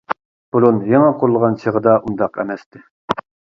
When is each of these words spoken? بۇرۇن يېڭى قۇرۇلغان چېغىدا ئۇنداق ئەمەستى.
بۇرۇن 0.55 0.79
يېڭى 0.91 1.11
قۇرۇلغان 1.19 1.59
چېغىدا 1.65 1.95
ئۇنداق 2.01 2.43
ئەمەستى. 2.45 2.85